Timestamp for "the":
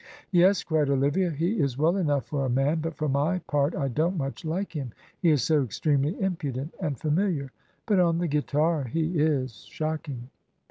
8.17-8.27